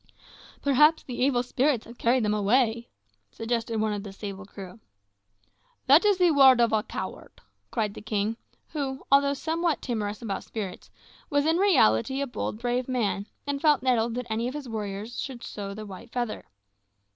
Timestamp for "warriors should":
14.67-15.43